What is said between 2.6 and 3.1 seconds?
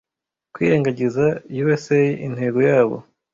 yabo